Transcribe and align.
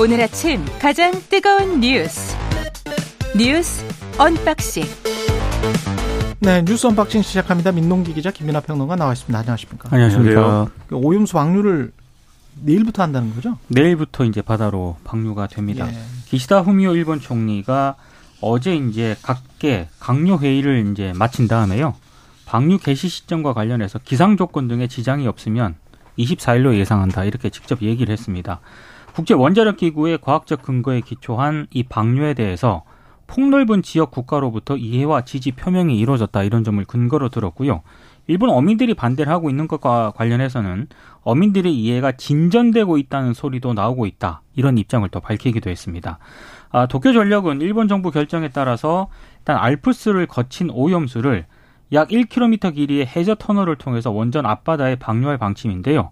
오늘 0.00 0.20
아침 0.22 0.64
가장 0.80 1.12
뜨거운 1.28 1.80
뉴스 1.80 2.34
뉴스 3.36 3.84
언박싱 4.18 4.84
네, 6.42 6.64
뉴스 6.64 6.86
언박싱 6.86 7.20
시작합니다. 7.20 7.70
민동기 7.70 8.14
기자 8.14 8.30
김민하 8.30 8.60
평론가 8.60 8.96
나와 8.96 9.12
있습니다. 9.12 9.38
안녕하십니까? 9.38 9.90
안녕하십니까. 9.92 10.68
그 10.86 10.96
오염수 10.96 11.34
방류를 11.34 11.92
내일부터 12.62 13.02
한다는 13.02 13.34
거죠? 13.34 13.58
내일부터 13.68 14.24
이제 14.24 14.40
바다로 14.40 14.96
방류가 15.04 15.48
됩니다. 15.48 15.86
예. 15.92 15.98
기시다 16.28 16.62
후미오 16.62 16.94
일본 16.94 17.20
총리가 17.20 17.96
어제 18.40 18.74
이제 18.74 19.16
관계 19.20 19.88
각료 19.98 20.38
회의를 20.38 20.90
이제 20.92 21.12
마친 21.14 21.46
다음에요. 21.46 21.94
방류 22.50 22.78
개시 22.78 23.08
시점과 23.08 23.52
관련해서 23.52 24.00
기상 24.00 24.36
조건 24.36 24.66
등의 24.66 24.88
지장이 24.88 25.28
없으면 25.28 25.76
24일로 26.18 26.74
예상한다 26.74 27.22
이렇게 27.22 27.48
직접 27.48 27.80
얘기를 27.80 28.10
했습니다. 28.10 28.58
국제 29.14 29.34
원자력 29.34 29.76
기구의 29.76 30.18
과학적 30.20 30.62
근거에 30.62 31.00
기초한 31.00 31.68
이 31.70 31.84
방류에 31.84 32.34
대해서 32.34 32.82
폭넓은 33.28 33.82
지역 33.82 34.10
국가로부터 34.10 34.76
이해와 34.76 35.20
지지 35.20 35.52
표명이 35.52 35.96
이루어졌다 35.96 36.42
이런 36.42 36.64
점을 36.64 36.84
근거로 36.84 37.28
들었고요. 37.28 37.82
일본 38.26 38.50
어민들이 38.50 38.94
반대를 38.94 39.32
하고 39.32 39.48
있는 39.48 39.68
것과 39.68 40.10
관련해서는 40.16 40.88
어민들의 41.22 41.72
이해가 41.72 42.12
진전되고 42.16 42.98
있다는 42.98 43.32
소리도 43.32 43.74
나오고 43.74 44.06
있다. 44.06 44.42
이런 44.56 44.76
입장을 44.76 45.08
또 45.10 45.20
밝히기도 45.20 45.70
했습니다. 45.70 46.18
아, 46.70 46.86
도쿄 46.86 47.12
전력은 47.12 47.60
일본 47.60 47.86
정부 47.86 48.10
결정에 48.10 48.48
따라서 48.48 49.06
일단 49.38 49.56
알프스를 49.56 50.26
거친 50.26 50.70
오염수를 50.70 51.46
약 51.92 52.08
1km 52.08 52.74
길이의 52.74 53.06
해저 53.06 53.34
터널을 53.34 53.76
통해서 53.76 54.10
원전 54.10 54.46
앞바다에 54.46 54.96
방류할 54.96 55.38
방침인데요. 55.38 56.10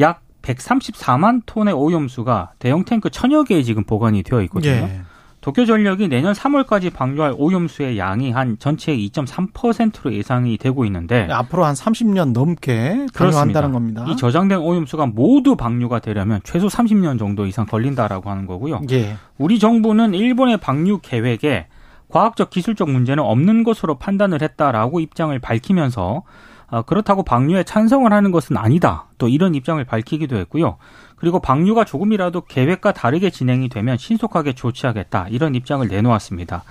약 0.00 0.22
134만 0.42 1.42
톤의 1.46 1.74
오염수가 1.74 2.52
대형 2.58 2.84
탱크 2.84 3.10
천여 3.10 3.44
개에 3.44 3.62
지금 3.62 3.84
보관이 3.84 4.22
되어 4.22 4.42
있거든요. 4.42 4.72
예. 4.72 5.02
도쿄전력이 5.42 6.06
내년 6.06 6.34
3월까지 6.34 6.92
방류할 6.92 7.34
오염수의 7.36 7.98
양이 7.98 8.30
한 8.30 8.56
전체의 8.60 9.08
2.3%로 9.08 10.14
예상이 10.14 10.56
되고 10.56 10.84
있는데 10.84 11.26
앞으로 11.28 11.64
한 11.64 11.74
30년 11.74 12.32
넘게 12.32 13.06
방류한다는 13.12 13.72
겁니다. 13.72 14.04
이 14.08 14.16
저장된 14.16 14.58
오염수가 14.58 15.06
모두 15.06 15.56
방류가 15.56 15.98
되려면 15.98 16.40
최소 16.44 16.68
30년 16.68 17.18
정도 17.18 17.44
이상 17.46 17.66
걸린다라고 17.66 18.30
하는 18.30 18.46
거고요. 18.46 18.82
예. 18.92 19.16
우리 19.36 19.58
정부는 19.58 20.14
일본의 20.14 20.58
방류 20.58 21.00
계획에 21.02 21.66
과학적 22.12 22.50
기술적 22.50 22.90
문제는 22.90 23.24
없는 23.24 23.64
것으로 23.64 23.96
판단을 23.96 24.42
했다라고 24.42 25.00
입장을 25.00 25.36
밝히면서 25.38 26.22
어, 26.70 26.82
그렇다고 26.82 27.22
방류에 27.22 27.64
찬성을 27.64 28.10
하는 28.12 28.30
것은 28.30 28.56
아니다. 28.56 29.06
또 29.18 29.28
이런 29.28 29.54
입장을 29.54 29.82
밝히기도 29.82 30.36
했고요. 30.36 30.76
그리고 31.16 31.40
방류가 31.40 31.84
조금이라도 31.84 32.42
계획과 32.42 32.92
다르게 32.92 33.30
진행이 33.30 33.70
되면 33.70 33.96
신속하게 33.96 34.52
조치하겠다. 34.52 35.28
이런 35.30 35.54
입장을 35.54 35.86
내놓았습니다. 35.86 36.64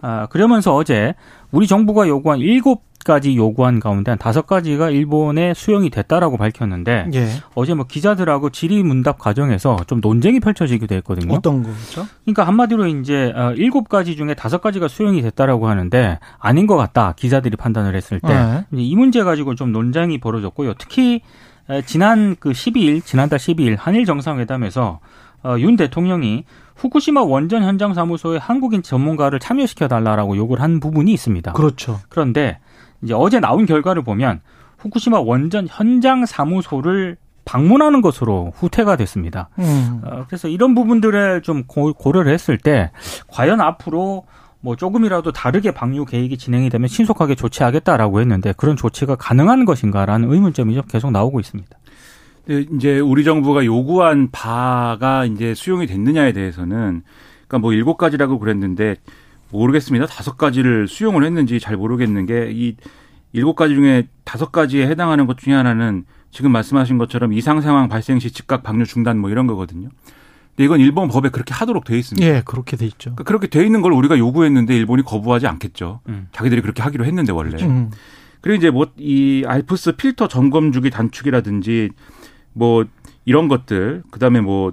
아, 0.00 0.26
그러면서 0.26 0.74
어제 0.74 1.14
우리 1.50 1.66
정부가 1.66 2.08
요구한 2.08 2.38
일곱 2.38 2.85
가지 3.06 3.36
요구한 3.36 3.78
가운데 3.78 4.10
한 4.10 4.18
다섯 4.18 4.46
가지가 4.46 4.90
일본에 4.90 5.54
수용이 5.54 5.90
됐다라고 5.90 6.36
밝혔는데 6.36 7.10
예. 7.14 7.28
어제 7.54 7.72
뭐 7.72 7.86
기자들하고 7.86 8.50
질의 8.50 8.82
문답 8.82 9.18
과정에서 9.18 9.76
좀 9.86 10.00
논쟁이 10.00 10.40
펼쳐지기도 10.40 10.94
했거든요. 10.96 11.32
어떤 11.32 11.62
거죠? 11.62 12.04
그러니까 12.24 12.44
한마디로 12.48 12.86
이제 12.88 13.32
어, 13.36 13.52
일곱 13.52 13.88
가지 13.88 14.16
중에 14.16 14.34
다섯 14.34 14.60
가지가 14.60 14.88
수용이 14.88 15.22
됐다라고 15.22 15.68
하는데 15.68 16.18
아닌 16.38 16.66
것 16.66 16.76
같다 16.76 17.14
기자들이 17.16 17.56
판단을 17.56 17.94
했을 17.94 18.18
때 18.18 18.28
네. 18.28 18.64
이 18.72 18.96
문제 18.96 19.22
가지고 19.22 19.54
좀 19.54 19.70
논쟁이 19.70 20.18
벌어졌고요. 20.18 20.74
특히 20.74 21.20
에, 21.70 21.82
지난 21.82 22.34
그 22.40 22.50
12일 22.50 23.04
지난달 23.04 23.38
12일 23.38 23.76
한일 23.78 24.04
정상회담에서 24.04 24.98
어, 25.44 25.56
윤 25.60 25.76
대통령이 25.76 26.44
후쿠시마 26.74 27.22
원전 27.22 27.62
현장 27.62 27.94
사무소에 27.94 28.38
한국인 28.38 28.82
전문가를 28.82 29.38
참여시켜 29.38 29.86
달라라고 29.86 30.36
요구를 30.36 30.62
한 30.62 30.80
부분이 30.80 31.12
있습니다. 31.12 31.52
그렇죠. 31.52 32.00
그런데 32.08 32.58
이제 33.06 33.14
어제 33.14 33.38
나온 33.38 33.66
결과를 33.66 34.02
보면 34.02 34.40
후쿠시마 34.78 35.20
원전 35.20 35.68
현장 35.70 36.26
사무소를 36.26 37.16
방문하는 37.44 38.02
것으로 38.02 38.52
후퇴가 38.56 38.96
됐습니다. 38.96 39.48
음. 39.60 40.00
어, 40.04 40.24
그래서 40.26 40.48
이런 40.48 40.74
부분들을 40.74 41.42
좀 41.42 41.62
고, 41.68 41.92
고려를 41.92 42.32
했을 42.32 42.58
때 42.58 42.90
과연 43.28 43.60
앞으로 43.60 44.26
뭐 44.60 44.74
조금이라도 44.74 45.30
다르게 45.30 45.70
방류 45.70 46.06
계획이 46.06 46.36
진행이 46.36 46.68
되면 46.68 46.88
신속하게 46.88 47.36
조치하겠다라고 47.36 48.20
했는데 48.20 48.52
그런 48.56 48.74
조치가 48.74 49.14
가능한 49.14 49.64
것인가라는 49.64 50.32
의문점이 50.32 50.74
좀 50.74 50.82
계속 50.88 51.12
나오고 51.12 51.38
있습니다. 51.38 51.78
네, 52.46 52.64
이제 52.74 52.98
우리 52.98 53.22
정부가 53.22 53.64
요구한 53.64 54.30
바가 54.32 55.24
이제 55.26 55.54
수용이 55.54 55.86
됐느냐에 55.86 56.32
대해서는 56.32 57.02
그러니까 57.46 57.58
뭐 57.60 57.72
일곱 57.72 57.96
가지라고 57.96 58.40
그랬는데 58.40 58.96
모르겠습니다. 59.50 60.06
다섯 60.06 60.36
가지를 60.36 60.88
수용을 60.88 61.24
했는지 61.24 61.60
잘 61.60 61.76
모르겠는 61.76 62.26
게 62.26 62.50
이 62.52 62.76
일곱 63.32 63.54
가지 63.54 63.74
중에 63.74 64.08
다섯 64.24 64.50
가지에 64.50 64.86
해당하는 64.86 65.26
것 65.26 65.36
중에 65.36 65.52
하나는 65.52 66.04
지금 66.30 66.52
말씀하신 66.52 66.96
것처럼 66.96 67.32
이상 67.34 67.60
상황 67.60 67.88
발생 67.88 68.18
시 68.18 68.30
즉각 68.30 68.62
방류 68.62 68.86
중단 68.86 69.18
뭐 69.18 69.30
이런 69.30 69.46
거거든요. 69.46 69.88
근데 70.50 70.64
이건 70.64 70.80
일본 70.80 71.08
법에 71.08 71.28
그렇게 71.28 71.52
하도록 71.52 71.84
돼 71.84 71.98
있습니다. 71.98 72.26
예, 72.26 72.42
그렇게 72.46 72.76
돼 72.78 72.86
있죠. 72.86 73.10
그러니까 73.10 73.24
그렇게 73.24 73.46
돼 73.48 73.62
있는 73.64 73.82
걸 73.82 73.92
우리가 73.92 74.16
요구했는데 74.18 74.74
일본이 74.74 75.02
거부하지 75.02 75.46
않겠죠. 75.48 76.00
음. 76.08 76.28
자기들이 76.32 76.62
그렇게 76.62 76.82
하기로 76.82 77.04
했는데 77.04 77.32
원래. 77.32 77.62
음. 77.62 77.90
그리고 78.40 78.56
이제 78.56 78.70
뭐 78.70 78.86
이 78.98 79.44
알프스 79.46 79.96
필터 79.96 80.28
점검 80.28 80.72
주기 80.72 80.88
단축이라든지 80.88 81.90
뭐 82.54 82.86
이런 83.26 83.48
것들 83.48 84.02
그다음에 84.10 84.40
뭐 84.40 84.72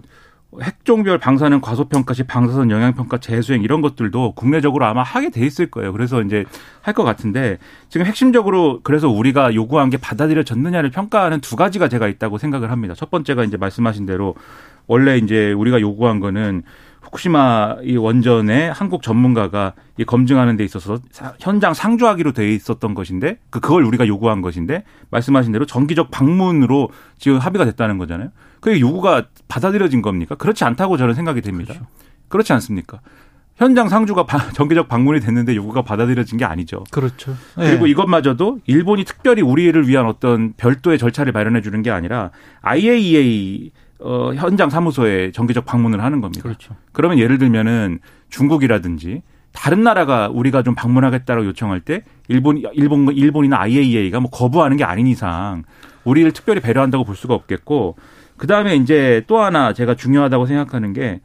핵종별 0.61 1.17
방사능 1.17 1.61
과소평가 1.61 2.13
시 2.13 2.23
방사선 2.23 2.69
영향평가 2.69 3.17
재수행 3.19 3.63
이런 3.63 3.81
것들도 3.81 4.33
국내적으로 4.35 4.85
아마 4.85 5.01
하게 5.03 5.29
돼 5.29 5.45
있을 5.45 5.71
거예요. 5.71 5.91
그래서 5.91 6.21
이제 6.21 6.45
할 6.81 6.93
것 6.93 7.03
같은데 7.03 7.57
지금 7.89 8.05
핵심적으로 8.05 8.81
그래서 8.83 9.09
우리가 9.09 9.55
요구한 9.55 9.89
게 9.89 9.97
받아들여졌느냐를 9.97 10.91
평가하는 10.91 11.39
두 11.41 11.55
가지가 11.55 11.87
제가 11.87 12.07
있다고 12.07 12.37
생각을 12.37 12.69
합니다. 12.71 12.93
첫 12.95 13.09
번째가 13.09 13.43
이제 13.45 13.57
말씀하신 13.57 14.05
대로 14.05 14.35
원래 14.85 15.17
이제 15.17 15.51
우리가 15.53 15.81
요구한 15.81 16.19
거는 16.19 16.61
후쿠시마 17.13 17.77
이 17.83 17.95
원전의 17.95 18.73
한국 18.73 19.03
전문가가 19.03 19.73
이 19.97 20.03
검증하는 20.03 20.57
데 20.57 20.63
있어서 20.63 20.97
사- 21.11 21.33
현장 21.39 21.73
상주하기로 21.73 22.31
돼 22.33 22.51
있었던 22.53 22.93
것인데 22.95 23.37
그 23.49 23.59
그걸 23.59 23.83
우리가 23.83 24.07
요구한 24.07 24.41
것인데 24.41 24.83
말씀하신 25.11 25.51
대로 25.51 25.65
정기적 25.65 26.09
방문으로 26.11 26.89
지금 27.19 27.37
합의가 27.37 27.65
됐다는 27.65 27.97
거잖아요. 27.99 28.29
그게 28.59 28.79
요구가 28.79 29.25
받아들여진 29.47 30.01
겁니까? 30.01 30.35
그렇지 30.35 30.63
않다고 30.63 30.97
저는 30.97 31.13
생각이 31.13 31.41
됩니다. 31.41 31.75
그렇지 32.29 32.51
않습니까? 32.53 32.99
현장 33.55 33.87
상주가 33.87 34.25
바- 34.25 34.49
정기적 34.53 34.87
방문이 34.89 35.19
됐는데 35.19 35.55
요구가 35.55 35.83
받아들여진 35.83 36.39
게 36.39 36.45
아니죠. 36.45 36.83
그렇죠. 36.89 37.35
예. 37.59 37.69
그리고 37.69 37.85
이것마저도 37.85 38.59
일본이 38.65 39.03
특별히 39.05 39.43
우리를 39.43 39.87
위한 39.87 40.07
어떤 40.07 40.53
별도의 40.57 40.97
절차를 40.97 41.31
마련해 41.31 41.61
주는 41.61 41.79
게 41.83 41.91
아니라 41.91 42.31
IAEA 42.61 43.71
어, 44.03 44.33
현장 44.35 44.69
사무소에 44.69 45.31
정기적 45.31 45.65
방문을 45.65 46.03
하는 46.03 46.19
겁니다. 46.19 46.43
그렇죠. 46.43 46.75
그러면 46.91 47.19
예를 47.19 47.37
들면은 47.37 47.99
중국이라든지 48.29 49.21
다른 49.53 49.83
나라가 49.83 50.29
우리가 50.29 50.61
좀 50.63 50.75
방문하겠다고 50.75 51.45
요청할 51.45 51.79
때 51.79 52.03
일본 52.27 52.61
일본 52.73 53.07
일본이나 53.15 53.59
IAEA가 53.61 54.19
뭐 54.19 54.29
거부하는 54.29 54.77
게 54.77 54.83
아닌 54.83 55.07
이상 55.07 55.63
우리를 56.03 56.29
특별히 56.33 56.59
배려한다고 56.59 57.05
볼 57.05 57.15
수가 57.15 57.33
없겠고 57.33 57.95
그다음에 58.35 58.75
이제 58.75 59.23
또 59.27 59.39
하나 59.39 59.73
제가 59.73 59.95
중요하다고 59.95 60.47
생각하는 60.47 60.91
게 60.91 61.21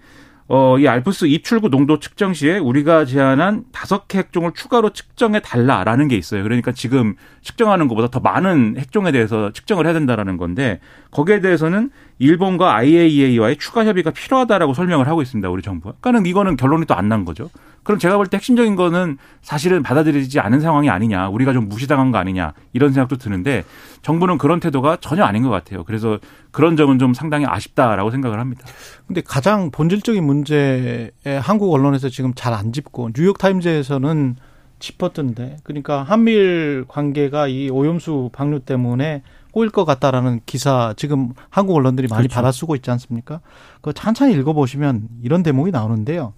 어, 0.51 0.79
이 0.79 0.89
알프스 0.89 1.27
입출구 1.27 1.69
농도 1.69 1.99
측정 1.99 2.33
시에 2.33 2.57
우리가 2.57 3.05
제안한 3.05 3.65
다섯 3.71 4.09
개 4.09 4.19
핵종을 4.19 4.53
추가로 4.55 4.91
측정해 4.91 5.41
달라라는 5.41 6.09
게 6.09 6.17
있어요. 6.17 6.43
그러니까 6.43 6.73
지금 6.73 7.17
측정하는 7.43 7.87
것보다 7.87 8.09
더 8.09 8.21
많은 8.21 8.77
핵종에 8.79 9.13
대해서 9.13 9.53
측정을 9.53 9.85
해야 9.85 9.93
된다라는 9.93 10.39
건데 10.39 10.81
거기에 11.11 11.41
대해서는 11.41 11.91
일본과 12.19 12.75
IAEA와의 12.77 13.57
추가 13.59 13.85
협의가 13.85 14.11
필요하다라고 14.11 14.75
설명을 14.75 15.07
하고 15.07 15.23
있습니다. 15.23 15.49
우리 15.51 15.63
정부가. 15.63 15.95
그러니까는 16.01 16.27
이거는 16.27 16.57
결론이 16.57 16.87
또 16.87 16.95
안 16.95 17.09
난 17.09 17.25
거죠. 17.25 17.49
그럼 17.85 17.99
제가 17.99 18.17
볼 18.17 18.27
때 18.27 18.37
핵심적인 18.37 18.77
거는 18.77 19.17
사실은 19.41 19.83
받아들이지 19.83 20.41
않은 20.41 20.61
상황이 20.61 20.91
아니냐, 20.91 21.29
우리가 21.29 21.53
좀 21.55 21.69
무시당한 21.69 22.11
거 22.11 22.19
아니냐 22.19 22.53
이런 22.73 22.93
생각도 22.93 23.17
드는데 23.17 23.65
정부는 24.03 24.37
그런 24.37 24.61
태도가 24.61 24.99
전혀 25.01 25.25
아닌 25.25 25.43
것 25.43 25.49
같아요. 25.49 25.85
그래서 25.85 26.19
그런 26.51 26.77
점은 26.77 26.99
좀 26.99 27.15
상당히 27.15 27.47
아쉽다라고 27.47 28.11
생각을 28.11 28.41
합니다. 28.41 28.67
근데 29.07 29.23
가장 29.25 29.71
본질적인 29.71 30.23
문제에 30.25 31.11
한국 31.41 31.73
언론에서 31.73 32.09
지금 32.09 32.35
잘 32.35 32.53
안 32.53 32.73
짚고 32.73 33.11
뉴욕 33.15 33.39
타임즈에서는 33.39 34.37
짚었던데 34.81 35.57
그러니까 35.63 36.03
한미일 36.03 36.85
관계가 36.89 37.49
이 37.49 37.71
오염수 37.71 38.31
방류 38.33 38.61
때문에 38.61 39.23
꼬일 39.59 39.71
것 39.71 39.85
같다라는 39.85 40.41
기사 40.47 40.95
지금 40.97 41.33
한국 41.51 41.75
언론들이 41.75 42.07
많이 42.07 42.29
그렇죠. 42.29 42.37
받아 42.37 42.53
쓰고 42.53 42.77
있지 42.77 42.93
않습니까? 42.93 43.41
그 43.81 43.93
천천히 43.93 44.33
읽어보시면 44.35 45.09
이런 45.21 45.43
대목이 45.43 45.73
나오는데요. 45.73 46.35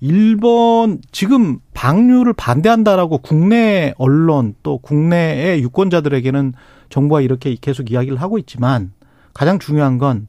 일본 0.00 1.02
지금 1.12 1.58
방류를 1.74 2.32
반대한다라고 2.32 3.18
국내 3.18 3.92
언론 3.98 4.54
또 4.62 4.78
국내의 4.78 5.62
유권자들에게는 5.62 6.54
정부가 6.88 7.20
이렇게 7.20 7.54
계속 7.60 7.90
이야기를 7.90 8.18
하고 8.18 8.38
있지만 8.38 8.92
가장 9.34 9.58
중요한 9.58 9.98
건 9.98 10.26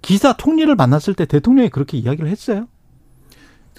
기사 0.00 0.32
통리를 0.32 0.74
만났을 0.74 1.12
때 1.12 1.26
대통령이 1.26 1.68
그렇게 1.68 1.98
이야기를 1.98 2.30
했어요. 2.30 2.66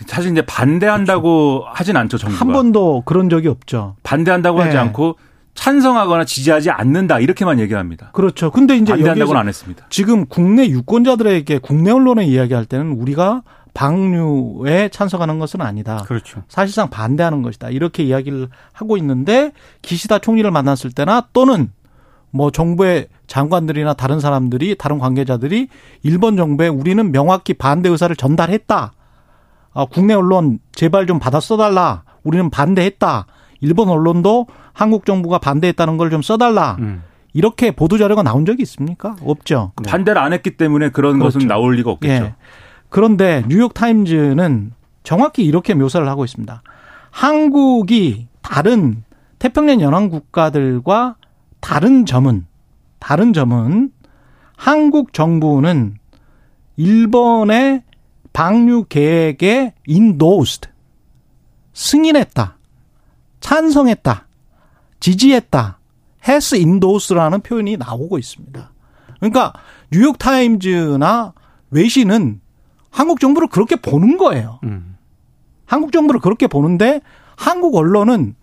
사실 0.06 0.32
이제 0.32 0.46
반대한다고 0.46 1.64
하진 1.66 1.98
않죠 1.98 2.20
정부가. 2.20 2.40
한 2.40 2.54
번도 2.54 3.02
그런 3.06 3.30
적이 3.30 3.48
없죠. 3.48 3.96
반대한다고 4.04 4.62
하지 4.62 4.74
네. 4.74 4.78
않고 4.78 5.16
찬성하거나 5.54 6.26
지지하지 6.26 6.72
않는다 6.72 7.20
이렇게만 7.20 7.60
얘기합니다. 7.60 8.12
그렇죠. 8.14 8.52
근데 8.52 8.76
이제 8.76 8.94
반대한다고는 8.94 9.40
안 9.40 9.48
했습니다. 9.48 9.86
지금 9.90 10.26
국내 10.26 10.68
유권자들에게 10.68 11.60
국내 11.60 11.92
언론에 11.92 12.26
이야기할 12.26 12.66
때는 12.66 12.94
우리가 12.94 13.44
방류에 13.74 14.90
찬성하는 14.90 15.40
것은 15.40 15.62
아니다. 15.62 16.04
그렇죠. 16.06 16.44
사실상 16.48 16.90
반대하는 16.90 17.42
것이다. 17.42 17.70
이렇게 17.70 18.04
이야기를 18.04 18.50
하고 18.72 18.98
있는데 18.98 19.52
기시다 19.82 20.20
총리를 20.20 20.50
만났을 20.50 20.92
때나 20.92 21.28
또는 21.34 21.72
뭐 22.30 22.52
정부의 22.52 23.08
장관들이나 23.28 23.94
다른 23.94 24.20
사람들이 24.20 24.76
다른 24.78 24.98
관계자들이 24.98 25.68
일본 26.02 26.36
정부에 26.36 26.68
우리는 26.68 27.12
명확히 27.12 27.54
반대 27.54 27.90
의사를 27.90 28.16
전달했다. 28.16 28.94
아, 29.76 29.86
국내 29.86 30.14
언론 30.14 30.60
제발 30.74 31.08
좀 31.08 31.20
받아 31.20 31.40
써달라. 31.40 32.04
우리는 32.24 32.50
반대했다. 32.50 33.26
일본 33.64 33.88
언론도 33.90 34.48
한국 34.74 35.06
정부가 35.06 35.40
반대했다는 35.40 35.98
걸 35.98 36.10
좀 36.12 36.22
써달라. 36.22 36.76
음. 36.80 37.02
이렇게 37.34 37.72
보도 37.72 37.98
자료가 37.98 38.22
나온 38.22 38.46
적이 38.46 38.62
있습니까? 38.64 39.16
없죠. 39.26 39.72
반대를 39.88 40.22
안 40.22 40.34
했기 40.34 40.56
때문에 40.58 40.90
그런 40.90 41.18
그렇죠. 41.18 41.40
것은 41.40 41.48
나올 41.48 41.76
리가 41.78 41.90
없겠죠. 41.92 42.14
예. 42.26 42.36
그런데 42.90 43.44
뉴욕 43.48 43.74
타임즈는 43.74 44.74
정확히 45.04 45.44
이렇게 45.44 45.74
묘사를 45.74 46.08
하고 46.08 46.24
있습니다. 46.26 46.62
한국이 47.10 48.28
다른 48.42 49.04
태평양 49.40 49.82
연안 49.82 50.10
국가들과 50.10 51.16
다른 51.60 52.06
점은 52.06 52.46
다른 53.00 53.34
점은 53.34 53.90
한국 54.56 55.14
정부는 55.14 55.96
일본의 56.78 57.82
방류 58.34 58.86
계획에 58.90 59.74
endorsed 59.88 60.70
승인했다. 61.74 62.58
찬성했다. 63.44 64.26
지지했다. 65.02 65.78
has 66.28 66.56
endorsed라는 66.56 67.42
표현이 67.42 67.76
나오고 67.76 68.18
있습니다. 68.18 68.72
그러니까 69.20 69.54
뉴욕 69.92 70.18
타임즈나 70.18 71.34
외신은 71.70 72.40
한국 72.90 73.20
정부를 73.20 73.50
그렇게 73.50 73.76
보는 73.76 74.18
거예요. 74.18 74.60
음. 74.64 74.96
한국 75.66 75.92
정부를 75.92 76.22
그렇게 76.22 76.48
보는데 76.48 77.02
한국 77.36 77.76
언론은 77.76 78.36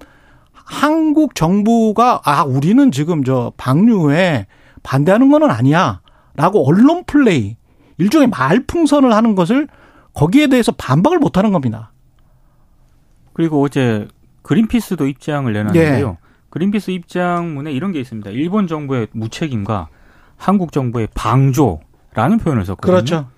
한국 0.53 1.35
정부가 1.35 2.21
아 2.25 2.45
우리는 2.45 2.93
지금 2.93 3.25
저 3.25 3.53
방류에 3.57 4.47
반대하는 4.83 5.31
거는 5.31 5.51
아니야라고 5.51 6.67
언론 6.67 7.05
플레이 7.05 7.57
일종의 7.97 8.29
말풍선을 8.29 9.15
하는 9.15 9.35
것을 9.35 9.67
거기에 10.13 10.49
대해서 10.49 10.73
반박을 10.73 11.19
못 11.19 11.39
하는 11.39 11.53
겁니다. 11.53 11.93
그리고 13.33 13.63
어제 13.63 14.07
그린피스도 14.43 15.07
입장을 15.07 15.53
내놨는데요. 15.53 16.09
예. 16.09 16.31
그린피스 16.51 16.91
입장문에 16.91 17.73
이런 17.73 17.93
게 17.93 18.01
있습니다. 18.01 18.31
일본 18.31 18.67
정부의 18.67 19.09
무책임과 19.13 19.89
한국 20.37 20.73
정부의 20.73 21.09
방조라는 21.15 22.39
표현을 22.43 22.65
썼거든요. 22.65 22.93
그렇죠. 22.93 23.29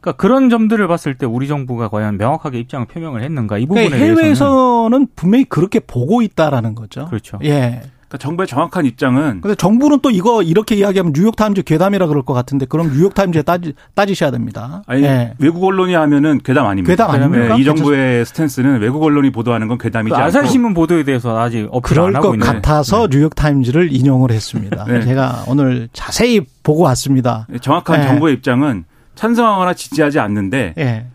그러니까 0.00 0.20
그런 0.20 0.50
점들을 0.50 0.86
봤을 0.86 1.14
때 1.16 1.24
우리 1.24 1.48
정부가 1.48 1.88
과연 1.88 2.18
명확하게 2.18 2.58
입장을 2.60 2.86
표명을 2.86 3.22
했는가 3.22 3.56
이 3.58 3.66
부분에 3.66 3.88
그러니까 3.88 4.04
대해서는 4.04 4.22
해외에서는 4.22 5.06
분명히 5.16 5.44
그렇게 5.44 5.80
보고 5.80 6.20
있다라는 6.20 6.74
거죠. 6.74 7.06
그렇죠. 7.06 7.38
예. 7.42 7.82
그러니까 8.14 8.18
정부의 8.18 8.46
정확한 8.46 8.86
입장은 8.86 9.40
근데 9.40 9.54
정부는 9.54 10.00
또 10.00 10.10
이거 10.10 10.42
이렇게 10.42 10.76
이야기하면 10.76 11.12
뉴욕타임즈 11.14 11.62
괴담이라 11.62 12.06
그럴 12.06 12.22
것 12.22 12.32
같은데 12.32 12.66
그럼 12.66 12.90
뉴욕타임즈에 12.92 13.42
따지, 13.42 13.74
따지셔야 13.94 14.30
됩니다. 14.30 14.82
아니 14.86 15.02
예. 15.02 15.34
외국 15.38 15.64
언론이 15.64 15.94
하면은 15.94 16.40
괴담 16.44 16.66
아닙니다. 16.66 16.92
괴담 16.92 17.10
아닙니까? 17.10 17.54
네, 17.56 17.60
이 17.60 17.64
정부의 17.64 18.24
스탠스는 18.24 18.80
외국 18.80 19.02
언론이 19.02 19.30
보도하는 19.30 19.68
건 19.68 19.78
괴담이지 19.78 20.10
그 20.10 20.16
않고 20.16 20.26
아사히신문 20.26 20.74
보도에 20.74 21.04
대해서 21.04 21.38
아직 21.38 21.68
어필 21.70 21.82
그럴 21.82 22.08
안 22.08 22.16
하고 22.16 22.28
것 22.28 22.34
있는 22.34 22.46
같아서 22.46 23.08
뉴욕타임즈를 23.10 23.92
인용을 23.92 24.30
했습니다. 24.30 24.84
네. 24.84 25.02
제가 25.02 25.44
오늘 25.48 25.88
자세히 25.92 26.40
보고 26.62 26.82
왔습니다. 26.82 27.46
정확한 27.60 28.00
네. 28.00 28.06
정부의 28.06 28.34
입장은 28.34 28.84
찬성하거나 29.16 29.74
지지하지 29.74 30.20
않는데 30.20 30.74
예. 30.78 31.06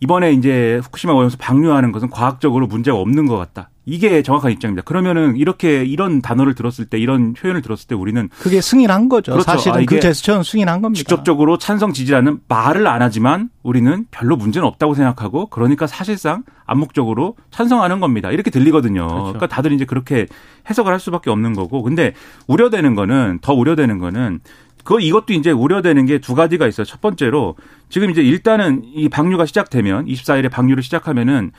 이번에 0.00 0.32
이제 0.32 0.80
후쿠시마 0.82 1.14
오염수 1.14 1.38
방류하는 1.38 1.92
것은 1.92 2.10
과학적으로 2.10 2.66
문제가 2.66 2.98
없는 2.98 3.26
것 3.26 3.38
같다. 3.38 3.70
이게 3.86 4.22
정확한 4.22 4.50
입장입니다. 4.52 4.82
그러면은 4.82 5.36
이렇게 5.36 5.84
이런 5.84 6.22
단어를 6.22 6.54
들었을 6.54 6.86
때 6.86 6.98
이런 6.98 7.34
표현을 7.34 7.60
들었을 7.62 7.86
때 7.86 7.94
우리는 7.94 8.28
그게 8.38 8.60
승인한 8.60 9.08
거죠. 9.08 9.32
그렇죠. 9.32 9.44
사실은 9.44 9.82
아, 9.82 9.84
그 9.86 10.00
제스처는 10.00 10.42
승인한 10.42 10.80
겁니다. 10.80 10.98
직접적으로 10.98 11.58
찬성 11.58 11.92
지지라는 11.92 12.40
말을 12.48 12.86
안 12.86 13.02
하지만 13.02 13.50
우리는 13.62 14.06
별로 14.10 14.36
문제는 14.36 14.66
없다고 14.66 14.94
생각하고 14.94 15.46
그러니까 15.46 15.86
사실상 15.86 16.44
암묵적으로 16.66 17.36
찬성하는 17.50 18.00
겁니다. 18.00 18.30
이렇게 18.30 18.50
들리거든요. 18.50 19.06
그렇죠. 19.06 19.22
그러니까 19.24 19.46
다들 19.48 19.72
이제 19.72 19.84
그렇게 19.84 20.26
해석을 20.70 20.90
할 20.90 20.98
수밖에 20.98 21.30
없는 21.30 21.54
거고. 21.54 21.82
근데 21.82 22.14
우려되는 22.46 22.94
거는 22.94 23.40
더 23.42 23.52
우려되는 23.52 23.98
거는 23.98 24.40
그 24.84 25.00
이것도 25.00 25.32
이제 25.32 25.50
우려되는 25.50 26.06
게 26.06 26.18
두 26.18 26.34
가지가 26.34 26.66
있어요. 26.66 26.84
첫 26.84 27.00
번째로 27.00 27.56
지금 27.88 28.10
이제 28.10 28.22
일단은 28.22 28.82
이 28.84 29.08
방류가 29.08 29.46
시작되면 29.46 30.06
24일에 30.06 30.50
방류를 30.50 30.82
시작하면은 30.82 31.52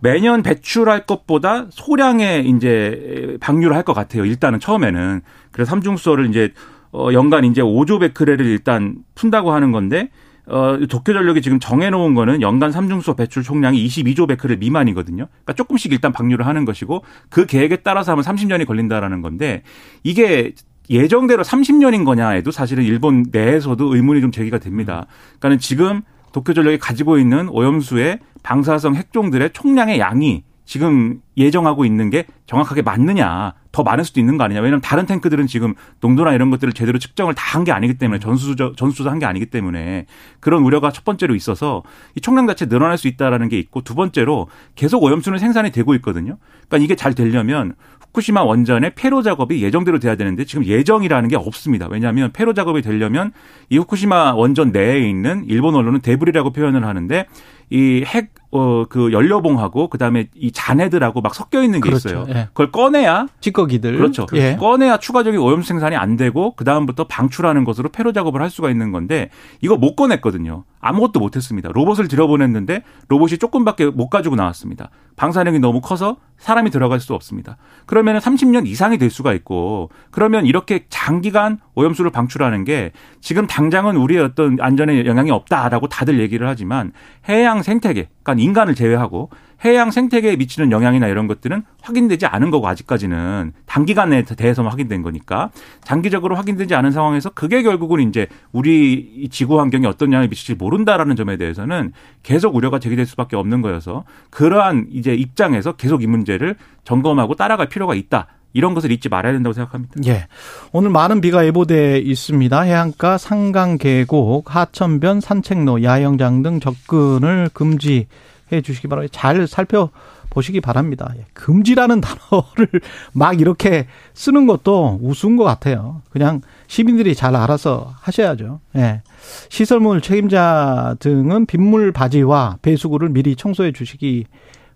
매년 0.00 0.42
배출할 0.42 1.06
것보다 1.06 1.66
소량의 1.70 2.48
이제 2.48 3.36
방류를 3.40 3.74
할 3.76 3.82
것 3.82 3.94
같아요. 3.94 4.24
일단은 4.24 4.60
처음에는. 4.60 5.22
그래서 5.50 5.70
삼중수소를 5.70 6.28
이제 6.28 6.52
어 6.92 7.08
연간 7.12 7.44
이제 7.44 7.62
5조 7.62 8.00
베크렐을 8.00 8.40
일단 8.46 8.96
푼다고 9.14 9.52
하는 9.52 9.72
건데 9.72 10.10
어 10.46 10.78
도쿄전력이 10.88 11.42
지금 11.42 11.58
정해 11.60 11.90
놓은 11.90 12.14
거는 12.14 12.40
연간 12.42 12.72
삼중수소 12.72 13.14
배출 13.16 13.42
총량이 13.42 13.86
22조 13.86 14.26
베크렐 14.28 14.56
미만이거든요. 14.58 15.26
그러니까 15.26 15.52
조금씩 15.54 15.92
일단 15.92 16.12
방류를 16.12 16.46
하는 16.46 16.64
것이고 16.64 17.02
그 17.28 17.46
계획에 17.46 17.76
따라서 17.76 18.12
하면 18.12 18.24
30년이 18.24 18.66
걸린다라는 18.66 19.20
건데 19.22 19.62
이게 20.04 20.52
예정대로 20.90 21.42
30년인 21.42 22.04
거냐에도 22.06 22.50
사실은 22.50 22.84
일본 22.84 23.26
내에서도 23.30 23.94
의문이 23.94 24.20
좀 24.22 24.30
제기가 24.32 24.58
됩니다. 24.58 25.06
그러니까는 25.38 25.58
지금 25.58 26.02
도쿄 26.32 26.52
전력이 26.52 26.78
가지고 26.78 27.18
있는 27.18 27.48
오염수의 27.48 28.18
방사성 28.42 28.94
핵종들의 28.94 29.52
총량의 29.52 29.98
양이 29.98 30.44
지금 30.64 31.20
예정하고 31.38 31.84
있는 31.84 32.10
게 32.10 32.26
정확하게 32.46 32.82
맞느냐 32.82 33.54
더 33.70 33.82
많을 33.82 34.04
수도 34.04 34.18
있는 34.20 34.36
거 34.38 34.44
아니냐 34.44 34.60
왜냐하면 34.60 34.80
다른 34.80 35.06
탱크들은 35.06 35.46
지금 35.46 35.74
농도나 36.00 36.32
이런 36.32 36.50
것들을 36.50 36.72
제대로 36.72 36.98
측정을 36.98 37.34
다 37.34 37.48
한 37.54 37.64
게 37.64 37.72
아니기 37.72 37.94
때문에 37.94 38.18
전수조 38.18 38.74
전수조사 38.76 39.10
한 39.10 39.18
게 39.18 39.26
아니기 39.26 39.46
때문에 39.46 40.06
그런 40.40 40.62
우려가 40.62 40.90
첫 40.90 41.04
번째로 41.04 41.34
있어서 41.34 41.82
이 42.14 42.20
총량 42.20 42.46
자체 42.46 42.66
늘어날 42.66 42.98
수 42.98 43.08
있다라는 43.08 43.48
게 43.48 43.58
있고 43.58 43.82
두 43.82 43.94
번째로 43.94 44.48
계속 44.74 45.02
오염수는 45.02 45.38
생산이 45.38 45.70
되고 45.70 45.94
있거든요. 45.96 46.38
그러니까 46.68 46.84
이게 46.84 46.94
잘 46.96 47.14
되려면 47.14 47.74
후쿠시마 48.00 48.42
원전의 48.42 48.92
폐로 48.94 49.22
작업이 49.22 49.62
예정대로 49.62 49.98
돼야 49.98 50.14
되는데 50.16 50.44
지금 50.44 50.64
예정이라는 50.64 51.28
게 51.28 51.36
없습니다. 51.36 51.88
왜냐하면 51.90 52.32
폐로 52.32 52.54
작업이 52.54 52.80
되려면 52.82 53.32
이 53.68 53.76
후쿠시마 53.78 54.34
원전 54.34 54.72
내에 54.72 55.00
있는 55.08 55.44
일본 55.46 55.74
언론은 55.74 56.00
데브리라고 56.00 56.50
표현을 56.52 56.84
하는데 56.86 57.26
이 57.70 58.02
핵 58.06 58.32
어 58.50 58.86
그 58.88 59.12
연료봉하고 59.12 59.88
그다음에 59.88 60.28
이 60.34 60.50
잔해들하고 60.52 61.20
막 61.28 61.34
섞여 61.34 61.62
있는 61.62 61.80
게 61.82 61.90
그렇죠. 61.90 62.08
있어요. 62.08 62.26
예. 62.30 62.48
그걸 62.48 62.72
꺼내야 62.72 63.26
찌꺼기들. 63.40 63.98
그렇죠. 63.98 64.26
예. 64.32 64.56
꺼내야 64.58 64.96
추가적인 64.96 65.38
오염수 65.38 65.68
생산이 65.68 65.94
안 65.94 66.16
되고 66.16 66.54
그 66.56 66.64
다음부터 66.64 67.04
방출하는 67.06 67.64
것으로 67.64 67.90
폐로 67.90 68.12
작업을 68.12 68.40
할 68.40 68.48
수가 68.48 68.70
있는 68.70 68.92
건데 68.92 69.28
이거 69.60 69.76
못 69.76 69.94
꺼냈거든요. 69.94 70.64
아무것도 70.80 71.20
못했습니다. 71.20 71.70
로봇을 71.72 72.08
들여보냈는데 72.08 72.82
로봇이 73.08 73.38
조금밖에 73.38 73.86
못 73.86 74.08
가지고 74.08 74.36
나왔습니다. 74.36 74.90
방사능이 75.16 75.58
너무 75.58 75.80
커서 75.80 76.16
사람이 76.38 76.70
들어갈 76.70 77.00
수 77.00 77.14
없습니다. 77.14 77.56
그러면 77.86 78.18
30년 78.18 78.66
이상이 78.66 78.98
될 78.98 79.10
수가 79.10 79.32
있고 79.34 79.90
그러면 80.10 80.46
이렇게 80.46 80.86
장기간 80.88 81.58
오염수를 81.74 82.12
방출하는 82.12 82.64
게 82.64 82.92
지금 83.20 83.46
당장은 83.46 83.96
우리의 83.96 84.22
어떤 84.22 84.58
안전에 84.60 85.04
영향이 85.04 85.30
없다라고 85.32 85.88
다들 85.88 86.20
얘기를 86.20 86.46
하지만 86.46 86.92
해양 87.28 87.62
생태계, 87.62 88.08
그러니까 88.22 88.42
인간을 88.42 88.74
제외하고 88.76 89.30
해양 89.64 89.90
생태계에 89.90 90.36
미치는 90.36 90.70
영향이나 90.70 91.08
이런 91.08 91.26
것들은 91.26 91.64
확인되지 91.82 92.26
않은 92.26 92.52
거고 92.52 92.68
아직까지는 92.68 93.52
단기간에 93.66 94.22
대해서만 94.22 94.70
확인된 94.70 95.02
거니까 95.02 95.50
장기적으로 95.82 96.36
확인되지 96.36 96.76
않은 96.76 96.92
상황에서 96.92 97.30
그게 97.30 97.62
결국은 97.62 98.08
이제 98.08 98.28
우리 98.52 98.92
이 99.16 99.28
지구 99.28 99.58
환경에 99.58 99.88
어떤 99.88 100.12
영향을 100.12 100.28
미칠지 100.28 100.54
모 100.54 100.67
른다라는 100.70 101.16
점에 101.16 101.36
대해서는 101.36 101.92
계속 102.22 102.54
우려가 102.54 102.78
제기될 102.78 103.06
수밖에 103.06 103.36
없는 103.36 103.62
거여서 103.62 104.04
그러한 104.30 104.86
이제 104.90 105.14
입장에서 105.14 105.72
계속 105.72 106.02
이 106.02 106.06
문제를 106.06 106.56
점검하고 106.84 107.34
따라갈 107.34 107.68
필요가 107.68 107.94
있다. 107.94 108.26
이런 108.54 108.74
것을 108.74 108.90
잊지 108.90 109.08
말아야 109.08 109.32
된다고 109.32 109.52
생각합니다. 109.52 109.94
예. 110.06 110.26
오늘 110.72 110.90
많은 110.90 111.20
비가 111.20 111.44
예보돼 111.46 111.98
있습니다. 111.98 112.60
해안가, 112.60 113.18
상강 113.18 113.78
계곡, 113.78 114.54
하천변, 114.54 115.20
산책로, 115.20 115.82
야영장 115.82 116.42
등 116.42 116.58
접근을 116.58 117.50
금지 117.52 118.06
해 118.50 118.62
주시기 118.62 118.88
바랍니다. 118.88 119.16
잘 119.16 119.46
살펴 119.46 119.90
보시기 120.38 120.60
바랍니다. 120.60 121.12
예, 121.16 121.24
금지라는 121.34 122.00
단어를 122.02 122.68
막 123.12 123.40
이렇게 123.40 123.86
쓰는 124.14 124.46
것도 124.46 125.00
우스운 125.02 125.36
것 125.36 125.42
같아요. 125.44 126.02
그냥 126.10 126.42
시민들이 126.68 127.14
잘 127.14 127.34
알아서 127.34 127.92
하셔야죠. 128.00 128.60
예. 128.76 129.02
시설물 129.48 130.00
책임자 130.00 130.94
등은 131.00 131.46
빗물 131.46 131.92
바지와 131.92 132.58
배수구를 132.62 133.08
미리 133.08 133.34
청소해 133.34 133.72
주시기 133.72 134.26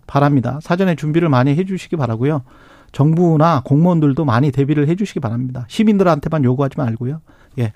바랍니다. 0.05 0.59
사전에 0.61 0.95
준비를 0.95 1.29
많이 1.29 1.55
해 1.55 1.63
주시기 1.63 1.95
바라고요. 1.95 2.43
정부나 2.91 3.61
공무원들도 3.63 4.25
많이 4.25 4.51
대비를 4.51 4.87
해 4.89 4.95
주시기 4.95 5.21
바랍니다. 5.21 5.65
시민들한테만 5.69 6.43
요구하지 6.43 6.77
말고요. 6.77 7.21
예. 7.59 7.71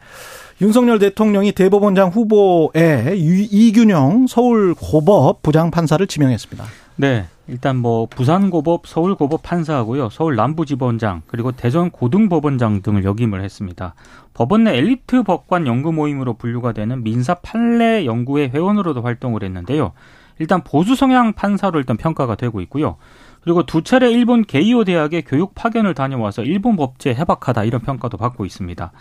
윤석열 0.62 1.00
대통령이 1.00 1.53
대법원장 1.53 2.10
후보에 2.10 3.15
이균영 3.15 4.27
서울 4.27 4.75
고법 4.75 5.41
부장판사를 5.41 6.06
지명했습니다. 6.06 6.65
네. 6.98 7.25
일단 7.49 7.77
뭐 7.77 8.07
부산고법, 8.07 8.87
서울고법 8.87 9.41
판사하고요. 9.41 10.09
서울 10.09 10.35
남부지법원장 10.35 11.21
그리고 11.27 11.51
대전 11.51 11.89
고등법원장 11.89 12.81
등을 12.81 13.03
역임을 13.03 13.41
했습니다. 13.41 13.95
법원 14.33 14.65
내 14.65 14.77
엘리트 14.77 15.23
법관 15.23 15.65
연구 15.65 15.93
모임으로 15.93 16.33
분류가 16.33 16.73
되는 16.73 17.03
민사 17.03 17.35
판례 17.35 18.05
연구회 18.05 18.49
회원으로도 18.53 19.01
활동을 19.01 19.43
했는데요. 19.43 19.93
일단 20.39 20.63
보수 20.63 20.95
성향 20.95 21.33
판사로 21.33 21.79
일단 21.79 21.97
평가가 21.97 22.35
되고 22.35 22.61
있고요. 22.61 22.97
그리고 23.41 23.65
두 23.65 23.81
차례 23.81 24.11
일본 24.11 24.43
게이오 24.43 24.83
대학의 24.83 25.23
교육 25.23 25.55
파견을 25.55 25.93
다녀와서 25.93 26.43
일본 26.43 26.75
법제 26.75 27.11
해박하다 27.13 27.63
이런 27.63 27.81
평가도 27.81 28.17
받고 28.17 28.45
있습니다. 28.45 28.91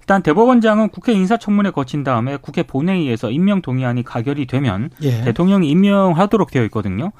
일단 0.00 0.22
대법원장은 0.22 0.88
국회 0.88 1.12
인사청문회 1.12 1.70
거친 1.70 2.02
다음에 2.02 2.36
국회 2.36 2.64
본회의에서 2.64 3.30
임명 3.30 3.62
동의안이 3.62 4.02
가결이 4.02 4.46
되면 4.46 4.90
예. 5.02 5.22
대통령이 5.22 5.70
임명하도록 5.70 6.50
되어 6.50 6.64
있거든요. 6.64 7.12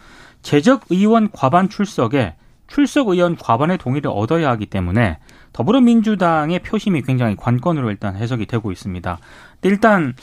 재적 0.42 0.84
의원 0.90 1.30
과반 1.32 1.68
출석에 1.68 2.34
출석 2.66 3.08
의원 3.08 3.36
과반의 3.36 3.78
동의를 3.78 4.10
얻어야 4.12 4.50
하기 4.50 4.66
때문에 4.66 5.18
더불어민주당의 5.52 6.60
표심이 6.60 7.02
굉장히 7.02 7.36
관건으로 7.36 7.90
일단 7.90 8.16
해석이 8.16 8.46
되고 8.46 8.72
있습니다. 8.72 9.18
일단 9.62 10.14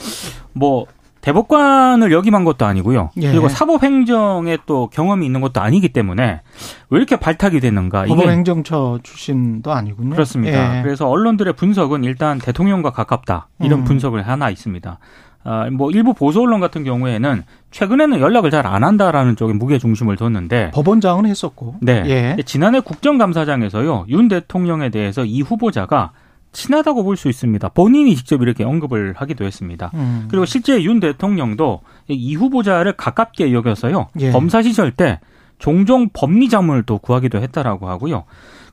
뭐 0.54 0.88
대법관을 1.22 2.12
역임한 2.12 2.46
것도 2.46 2.66
아니고요. 2.66 3.12
예. 3.18 3.32
그리고 3.32 3.50
사법행정에 3.50 4.58
또 4.66 4.88
경험이 4.88 5.26
있는 5.26 5.42
것도 5.42 5.62
아니기 5.62 5.90
때문에 5.90 6.42
왜 6.90 6.98
이렇게 6.98 7.18
발탁이 7.18 7.60
됐는가? 7.60 8.06
법원행정처 8.06 9.00
출신도 9.04 9.72
아니군요. 9.72 10.12
그렇습니다. 10.12 10.78
예. 10.78 10.82
그래서 10.82 11.08
언론들의 11.10 11.54
분석은 11.54 12.04
일단 12.04 12.40
대통령과 12.40 12.92
가깝다 12.92 13.50
이런 13.60 13.82
음. 13.82 13.84
분석을 13.84 14.28
하나 14.28 14.50
있습니다. 14.50 14.98
아, 15.44 15.70
뭐 15.70 15.90
일부 15.92 16.14
보수 16.14 16.42
언론 16.42 16.60
같은 16.60 16.84
경우에는 16.84 17.44
최근에는 17.72 18.20
연락을 18.20 18.52
잘 18.52 18.66
안 18.68 18.84
한다라는 18.84 19.36
쪽에 19.36 19.54
무게 19.54 19.78
중심을 19.80 20.16
뒀는데 20.18 20.72
법원장은 20.72 21.26
했었고, 21.26 21.76
네, 21.82 22.04
예. 22.08 22.44
지난해 22.46 22.82
국정감사장에서요 22.82 24.06
윤 24.10 24.28
대통령에 24.28 24.90
대해서 24.90 25.24
이 25.26 25.42
후보자가 25.42 26.12
친하다고 26.52 27.04
볼 27.04 27.16
수 27.16 27.30
있습니다. 27.30 27.70
본인이 27.70 28.16
직접 28.16 28.42
이렇게 28.42 28.64
언급을 28.64 29.14
하기도 29.16 29.46
했습니다. 29.46 29.92
음. 29.94 30.28
그리고 30.30 30.46
실제 30.46 30.82
윤 30.84 31.00
대통령도 31.00 31.82
이 32.08 32.36
후보자를 32.36 32.94
가깝게 32.94 33.54
여겨서요. 33.54 34.08
예. 34.20 34.32
검사 34.32 34.62
시절 34.62 34.92
때 34.92 35.20
종종 35.60 36.10
법리 36.12 36.50
자문을 36.50 36.84
또 36.84 36.98
구하기도 36.98 37.40
했다라고 37.42 37.88
하고요. 37.90 38.24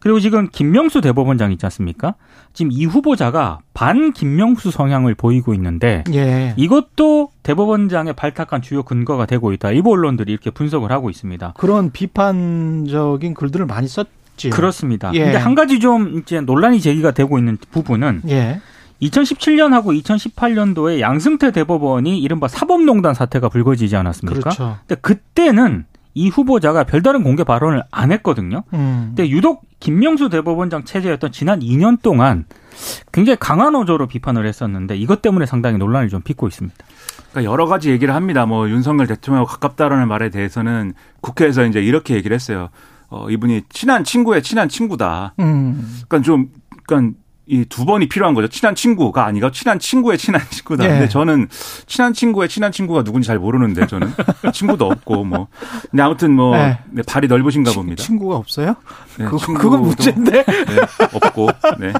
그리고 0.00 0.20
지금 0.20 0.49
김명수 0.50 1.00
대법원장 1.00 1.52
있지 1.52 1.66
않습니까? 1.66 2.14
지금 2.56 2.72
이 2.72 2.86
후보자가 2.86 3.60
반 3.75 4.12
김명수 4.12 4.70
성향을 4.70 5.14
보이고 5.14 5.52
있는데 5.54 6.02
예. 6.12 6.54
이것도 6.56 7.30
대법원장의 7.42 8.14
발탁한 8.14 8.62
주요 8.62 8.82
근거가 8.82 9.26
되고 9.26 9.52
있다. 9.52 9.70
일부 9.70 9.92
언론들이 9.92 10.32
이렇게 10.32 10.50
분석을 10.50 10.90
하고 10.90 11.10
있습니다. 11.10 11.54
그런 11.58 11.92
비판적인 11.92 13.34
글들을 13.34 13.66
많이 13.66 13.86
썼 13.86 14.08
있지. 14.36 14.50
그렇습니다. 14.50 15.10
예. 15.14 15.25
근데 15.25 15.36
한 15.38 15.54
가지 15.54 15.80
좀 15.80 16.18
이제 16.18 16.40
논란이 16.40 16.80
제기가 16.80 17.10
되고 17.10 17.38
있는 17.38 17.58
부분은 17.70 18.22
예. 18.28 18.60
2017년하고 19.02 20.02
2018년도에 20.02 21.00
양승태 21.00 21.50
대법원이 21.50 22.18
이른바 22.18 22.48
사법농단 22.48 23.12
사태가 23.14 23.48
불거지지 23.48 23.96
않았습니까? 23.96 24.40
그렇죠. 24.40 24.78
근데 24.86 25.00
그때는 25.00 25.84
이 26.16 26.30
후보자가 26.30 26.85
별다른 26.85 27.23
공개 27.23 27.44
발언을 27.44 27.82
안 27.90 28.11
했거든요. 28.11 28.62
음. 28.73 29.12
근데 29.14 29.28
유독 29.28 29.66
김명수 29.80 30.30
대법원장 30.30 30.85
체제였던 30.85 31.30
지난 31.30 31.61
2년 31.61 32.00
동안 32.00 32.46
굉장히 33.12 33.37
강한 33.38 33.75
어조로 33.76 34.06
비판을 34.06 34.46
했었는데 34.46 34.96
이것 34.96 35.20
때문에 35.20 35.44
상당히 35.44 35.76
논란을 35.76 36.08
좀 36.08 36.23
빚고 36.23 36.49
있습니다. 36.49 36.75
그러니까 37.32 37.52
여러 37.52 37.66
가지 37.66 37.90
얘기를 37.90 38.14
합니다. 38.14 38.46
뭐 38.46 38.66
윤석열 38.70 39.06
대통령하고 39.06 39.46
가깝다라는 39.46 40.08
말에 40.08 40.30
대해서는 40.30 40.94
국회에서 41.20 41.66
이제 41.66 41.82
이렇게 41.82 42.14
얘기를 42.14 42.35
했어요. 42.35 42.70
어, 43.11 43.28
이분이 43.28 43.64
친한 43.68 44.02
친구의 44.02 44.42
친한 44.42 44.70
친구다. 44.70 45.35
음. 45.38 46.00
그러니까 46.08 46.25
좀, 46.25 46.49
그러니까 46.87 47.14
이 47.48 47.64
두 47.68 47.84
번이 47.84 48.08
필요한 48.08 48.34
거죠. 48.34 48.48
친한 48.48 48.74
친구가 48.74 49.24
아니고 49.24 49.50
친한 49.52 49.78
친구의 49.78 50.18
친한 50.18 50.40
친구다. 50.50 50.84
예. 50.84 50.88
근데 50.88 51.08
저는 51.08 51.48
친한 51.86 52.12
친구의 52.12 52.48
친한 52.48 52.72
친구가 52.72 53.04
누군지 53.04 53.26
잘 53.28 53.38
모르는데 53.38 53.86
저는 53.86 54.10
친구도 54.52 54.86
없고 54.86 55.24
뭐. 55.24 55.48
근데 55.90 56.02
아무튼 56.02 56.32
뭐 56.32 56.56
네. 56.56 56.78
네, 56.90 57.02
발이 57.06 57.28
넓으신가 57.28 57.70
치, 57.70 57.76
봅니다. 57.76 58.02
친구가 58.02 58.36
없어요? 58.36 58.74
네, 59.18 59.26
그, 59.26 59.36
그건 59.54 59.82
문제인데. 59.82 60.44
네, 60.44 60.80
없고. 61.12 61.48
네. 61.78 61.92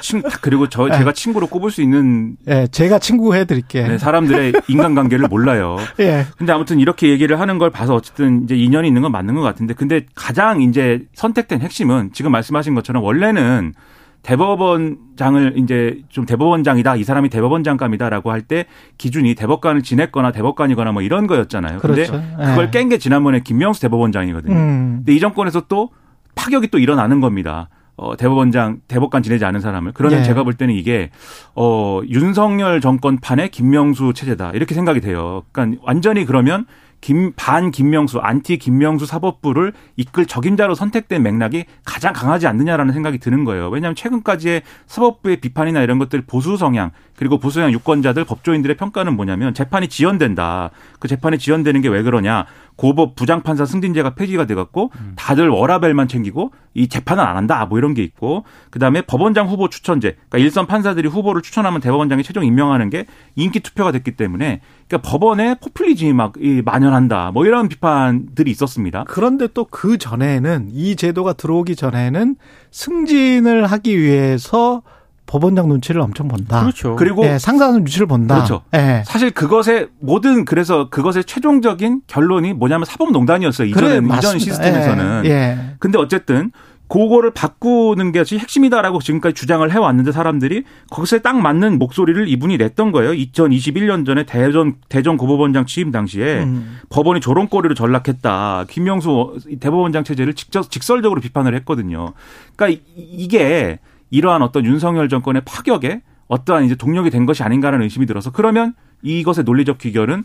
친, 0.00 0.22
그리고 0.40 0.68
저 0.68 0.86
네. 0.88 0.98
제가 0.98 1.12
친구로 1.12 1.46
꼽을 1.46 1.70
수 1.70 1.80
있는. 1.82 2.36
네, 2.44 2.66
제가 2.66 2.98
친구 2.98 3.34
해 3.34 3.44
드릴게. 3.44 3.86
네, 3.86 3.98
사람들의 3.98 4.52
인간관계를 4.68 5.28
몰라요. 5.28 5.76
예. 6.00 6.04
네. 6.06 6.26
근데 6.36 6.52
아무튼 6.52 6.80
이렇게 6.80 7.08
얘기를 7.08 7.40
하는 7.40 7.58
걸 7.58 7.70
봐서 7.70 7.94
어쨌든 7.94 8.44
이제 8.44 8.56
인연이 8.56 8.88
있는 8.88 9.02
건 9.02 9.12
맞는 9.12 9.34
것 9.34 9.40
같은데, 9.40 9.74
근데 9.74 10.06
가장 10.14 10.60
이제 10.60 11.02
선택된 11.14 11.60
핵심은 11.60 12.10
지금 12.12 12.32
말씀하신 12.32 12.74
것처럼 12.74 13.02
원래는 13.02 13.74
대법원장을 14.22 15.54
이제 15.56 16.00
좀 16.08 16.26
대법원장이다 16.26 16.96
이 16.96 17.04
사람이 17.04 17.28
대법원장감이다라고 17.28 18.30
할 18.30 18.42
때 18.42 18.66
기준이 18.98 19.34
대법관을 19.36 19.82
지냈거나 19.82 20.32
대법관이거나 20.32 20.90
뭐 20.92 21.02
이런 21.02 21.26
거였잖아요. 21.28 21.78
그런데 21.80 22.06
그렇죠. 22.06 22.24
그걸 22.36 22.70
깬 22.72 22.88
게 22.88 22.98
지난번에 22.98 23.40
김명수 23.40 23.80
대법원장이거든요. 23.82 24.54
음. 24.54 24.92
근데 24.98 25.14
이 25.14 25.20
정권에서 25.20 25.62
또 25.68 25.90
파격이 26.34 26.68
또 26.68 26.78
일어나는 26.78 27.20
겁니다. 27.20 27.68
어, 27.96 28.16
대법원장, 28.16 28.80
대법관 28.88 29.22
지내지 29.22 29.44
않은 29.44 29.60
사람을. 29.60 29.92
그러면 29.92 30.20
네. 30.20 30.24
제가 30.24 30.42
볼 30.42 30.54
때는 30.54 30.74
이게, 30.74 31.10
어, 31.54 32.00
윤석열 32.08 32.80
정권 32.80 33.18
판의 33.20 33.50
김명수 33.50 34.12
체제다. 34.14 34.50
이렇게 34.54 34.74
생각이 34.74 35.00
돼요. 35.00 35.42
그러니까 35.52 35.80
완전히 35.84 36.24
그러면 36.24 36.66
김, 37.02 37.32
반 37.36 37.70
김명수, 37.70 38.18
안티 38.18 38.56
김명수 38.56 39.04
사법부를 39.04 39.74
이끌 39.96 40.24
적임자로 40.24 40.74
선택된 40.74 41.22
맥락이 41.22 41.66
가장 41.84 42.14
강하지 42.14 42.46
않느냐라는 42.46 42.94
생각이 42.94 43.18
드는 43.18 43.44
거예요. 43.44 43.68
왜냐하면 43.68 43.94
최근까지의 43.94 44.62
사법부의 44.86 45.36
비판이나 45.36 45.82
이런 45.82 45.98
것들 45.98 46.22
보수 46.22 46.56
성향 46.56 46.90
그리고 47.16 47.38
보수 47.38 47.54
성향 47.60 47.72
유권자들 47.72 48.24
법조인들의 48.24 48.76
평가는 48.76 49.14
뭐냐면 49.14 49.52
재판이 49.52 49.88
지연된다. 49.88 50.70
그 50.98 51.06
재판이 51.06 51.38
지연되는 51.38 51.80
게 51.82 51.92
왜 51.92 52.02
그러냐. 52.02 52.46
고법 52.76 53.16
부장판사 53.16 53.66
승진제가 53.66 54.14
폐지가 54.14 54.46
돼갖고 54.46 54.90
음. 54.94 55.12
다들 55.16 55.48
워라벨만 55.48 56.08
챙기고 56.08 56.52
이 56.74 56.88
재판은 56.88 57.22
안 57.22 57.36
한다 57.36 57.66
뭐 57.66 57.78
이런 57.78 57.92
게 57.94 58.02
있고 58.02 58.44
그다음에 58.70 59.02
법원장 59.02 59.48
후보 59.48 59.68
추천제 59.68 60.12
그러니까 60.12 60.38
일선 60.38 60.66
판사들이 60.66 61.08
후보를 61.08 61.42
추천하면 61.42 61.80
대법원장이 61.80 62.22
최종 62.22 62.44
임명하는 62.44 62.88
게 62.88 63.06
인기 63.36 63.60
투표가 63.60 63.92
됐기 63.92 64.12
때문에 64.12 64.60
그러니까 64.88 65.10
법원에 65.10 65.56
포퓰리즘이 65.56 66.12
막 66.12 66.34
만연한다 66.64 67.32
뭐 67.32 67.44
이런 67.46 67.68
비판들이 67.68 68.50
있었습니다. 68.50 69.04
그런데 69.08 69.48
또 69.48 69.66
그 69.72 69.98
전에는 69.98 70.68
이 70.70 70.94
제도가 70.96 71.32
들어오기 71.32 71.74
전에는 71.76 72.36
승진을 72.70 73.66
하기 73.66 73.98
위해서 73.98 74.82
법원장 75.32 75.66
눈치를 75.66 76.02
엄청 76.02 76.28
본다. 76.28 76.60
그렇죠. 76.60 76.94
그리고 76.94 77.24
예, 77.24 77.38
상사는 77.38 77.72
눈치를 77.78 78.06
본다. 78.06 78.34
그렇죠. 78.34 78.64
예. 78.74 79.02
사실 79.06 79.30
그것의 79.30 79.88
모든 79.98 80.44
그래서 80.44 80.90
그것의 80.90 81.24
최종적인 81.24 82.02
결론이 82.06 82.52
뭐냐면 82.52 82.84
사법농단이었어요. 82.84 83.66
이전에 83.68 84.00
그래, 84.00 84.18
이전 84.18 84.38
시스템에서는. 84.38 85.22
예, 85.24 85.30
예. 85.30 85.58
근데 85.78 85.96
어쨌든 85.96 86.52
그거를 86.86 87.30
바꾸는 87.30 88.12
게 88.12 88.18
핵심이다라고 88.18 89.00
지금까지 89.00 89.34
주장을 89.34 89.72
해왔는데 89.72 90.12
사람들이 90.12 90.64
거기서 90.90 91.20
딱 91.20 91.40
맞는 91.40 91.78
목소리를 91.78 92.28
이분이 92.28 92.58
냈던 92.58 92.92
거예요. 92.92 93.12
2021년 93.12 94.04
전에 94.04 94.26
대전 94.26 94.74
대전 94.90 95.16
고법원장 95.16 95.64
취임 95.64 95.90
당시에 95.90 96.42
음. 96.42 96.80
법원이 96.90 97.22
조롱거리로 97.22 97.74
전락했다. 97.74 98.66
김명수 98.68 99.38
대법원장 99.60 100.04
체제를 100.04 100.34
직접 100.34 100.70
직설적으로 100.70 101.22
비판을 101.22 101.54
했거든요. 101.54 102.12
그러니까 102.54 102.82
이게 102.94 103.78
이러한 104.12 104.42
어떤 104.42 104.64
윤석열 104.64 105.08
정권의 105.08 105.42
파격에 105.44 106.02
어떠한 106.28 106.64
이제 106.64 106.76
동력이 106.76 107.10
된 107.10 107.26
것이 107.26 107.42
아닌가라는 107.42 107.82
의심이 107.82 108.06
들어서 108.06 108.30
그러면 108.30 108.74
이것의 109.02 109.44
논리적 109.44 109.78
귀결은 109.78 110.24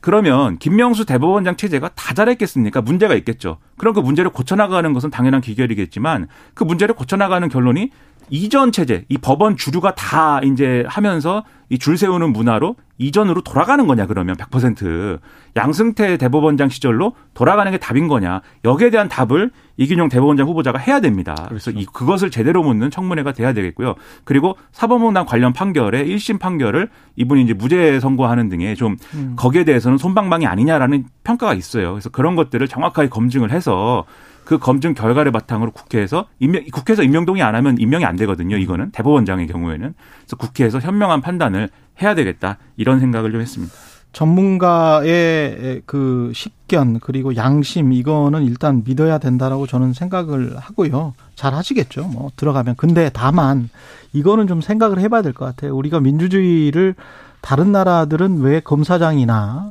그러면 0.00 0.58
김명수 0.58 1.06
대법원장 1.06 1.56
체제가 1.56 1.90
다 1.94 2.12
잘했겠습니까? 2.12 2.82
문제가 2.82 3.14
있겠죠. 3.14 3.58
그럼 3.76 3.94
그 3.94 4.00
문제를 4.00 4.30
고쳐나가는 4.30 4.92
것은 4.92 5.10
당연한 5.10 5.40
귀결이겠지만 5.40 6.26
그 6.54 6.64
문제를 6.64 6.94
고쳐나가는 6.94 7.48
결론이 7.48 7.90
이전 8.30 8.72
체제, 8.72 9.04
이 9.08 9.18
법원 9.18 9.56
주류가 9.56 9.94
다 9.94 10.40
이제 10.42 10.84
하면서 10.88 11.44
이 11.70 11.78
줄 11.78 11.96
세우는 11.96 12.32
문화로 12.32 12.74
이전으로 12.98 13.42
돌아가는 13.42 13.86
거냐 13.86 14.06
그러면 14.06 14.36
100% 14.36 15.20
양승태 15.56 16.16
대법원장 16.18 16.68
시절로 16.68 17.12
돌아가는 17.32 17.70
게 17.70 17.78
답인 17.78 18.08
거냐 18.08 18.42
여기에 18.64 18.90
대한 18.90 19.08
답을 19.08 19.52
이균용 19.76 20.08
대법원장 20.08 20.46
후보자가 20.48 20.78
해야 20.78 21.00
됩니다. 21.00 21.34
그래서 21.48 21.70
이 21.70 21.86
그것을 21.86 22.30
제대로 22.30 22.62
묻는 22.62 22.90
청문회가 22.90 23.32
돼야 23.32 23.52
되겠고요. 23.54 23.94
그리고 24.24 24.56
사법농단 24.72 25.24
관련 25.26 25.52
판결에 25.52 26.04
1심 26.04 26.40
판결을 26.40 26.90
이분이 27.16 27.44
이제 27.44 27.54
무죄 27.54 28.00
선고하는 28.00 28.48
등의 28.48 28.74
좀 28.76 28.96
음. 29.14 29.34
거기에 29.36 29.64
대해서는 29.64 29.96
손방망이 29.96 30.46
아니냐라는 30.46 31.04
평가가 31.24 31.54
있어요. 31.54 31.92
그래서 31.92 32.10
그런 32.10 32.34
것들을 32.34 32.66
정확하게 32.66 33.08
검증을 33.08 33.52
해서 33.52 34.04
그 34.44 34.58
검증 34.58 34.94
결과를 34.94 35.32
바탕으로 35.32 35.70
국회에서 35.70 36.26
임명, 36.40 36.64
국회에서 36.72 37.02
임명 37.02 37.24
동의 37.24 37.42
안 37.42 37.54
하면 37.54 37.78
임명이 37.78 38.04
안 38.04 38.16
되거든요. 38.16 38.56
이거는 38.56 38.90
대법원장의 38.90 39.46
경우에는 39.46 39.94
그래서 40.20 40.36
국회에서 40.36 40.80
현명한 40.80 41.20
판단을 41.20 41.68
해야 42.02 42.14
되겠다 42.14 42.58
이런 42.76 42.98
생각을 43.00 43.30
좀 43.32 43.40
했습니다. 43.40 43.72
전문가의 44.12 45.82
그 45.86 46.32
식견 46.34 46.98
그리고 46.98 47.36
양심 47.36 47.92
이거는 47.92 48.42
일단 48.42 48.82
믿어야 48.84 49.18
된다라고 49.18 49.68
저는 49.68 49.92
생각을 49.92 50.56
하고요. 50.56 51.14
잘 51.36 51.54
하시겠죠. 51.54 52.08
뭐 52.08 52.30
들어가면 52.34 52.74
근데 52.76 53.08
다만 53.12 53.68
이거는 54.12 54.48
좀 54.48 54.60
생각을 54.60 54.98
해봐야 54.98 55.22
될 55.22 55.32
것 55.32 55.44
같아요. 55.44 55.76
우리가 55.76 56.00
민주주의를 56.00 56.96
다른 57.40 57.70
나라들은 57.70 58.40
왜 58.40 58.58
검사장이나 58.58 59.70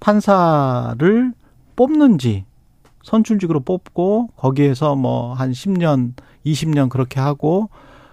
판사를 0.00 1.32
뽑는지 1.76 2.44
선출직으로 3.06 3.60
뽑고 3.60 4.30
거기에서 4.36 4.96
뭐 4.96 5.32
한 5.34 5.52
10년, 5.52 6.12
20년 6.44 6.88
그렇게 6.88 7.20
하고 7.20 7.70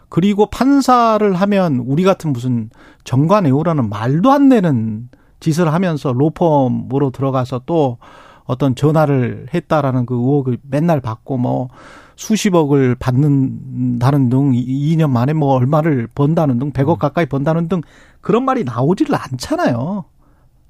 그리고 0.07 0.45
판사를 0.45 1.33
하면 1.33 1.77
우리 1.77 2.03
같은 2.03 2.31
무슨 2.31 2.69
정관애우라는 3.03 3.89
말도 3.89 4.31
안 4.31 4.49
되는 4.49 5.09
짓을 5.39 5.73
하면서 5.73 6.13
로펌으로 6.13 7.09
들어가서 7.09 7.61
또 7.65 7.97
어떤 8.45 8.75
전화를 8.75 9.47
했다라는 9.53 10.05
그 10.05 10.13
의혹을 10.13 10.59
맨날 10.61 11.01
받고 11.01 11.37
뭐 11.37 11.69
수십억을 12.15 12.95
받는다는 12.95 14.29
등 14.29 14.51
2년 14.51 15.09
만에 15.09 15.33
뭐 15.33 15.55
얼마를 15.55 16.07
번다는 16.13 16.59
등 16.59 16.71
100억 16.71 16.93
음. 16.93 16.99
가까이 16.99 17.25
번다는 17.25 17.67
등 17.67 17.81
그런 18.21 18.45
말이 18.45 18.63
나오지를 18.63 19.15
않잖아요. 19.15 20.05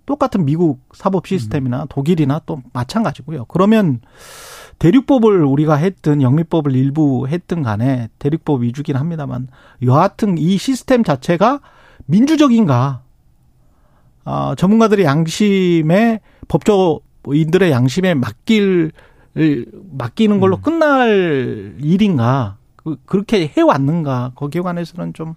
똑같은 0.05 0.45
미국 0.45 0.81
사법 0.93 1.27
시스템이나 1.27 1.83
음. 1.83 1.87
독일이나 1.89 2.41
또 2.45 2.61
마찬가지고요. 2.73 3.45
그러면 3.45 4.01
대륙법을 4.79 5.43
우리가 5.43 5.75
했든 5.75 6.21
영미법을 6.21 6.75
일부 6.75 7.27
했든 7.27 7.63
간에 7.63 8.09
대륙법 8.19 8.63
위주긴 8.63 8.95
합니다만 8.95 9.47
여하튼 9.81 10.37
이 10.37 10.57
시스템 10.57 11.03
자체가 11.03 11.61
민주적인가? 12.05 13.01
아, 14.25 14.55
전문가들의 14.57 15.05
양심에 15.05 16.19
법조인들의 16.47 17.71
양심에 17.71 18.13
맡길 18.13 18.91
맡기는 19.91 20.39
걸로 20.39 20.57
음. 20.57 20.61
끝날 20.61 21.75
일인가? 21.79 22.57
그, 22.75 22.97
그렇게 23.05 23.47
해왔는가? 23.47 24.33
거기에 24.35 24.61
관해서는 24.61 25.13
좀 25.13 25.35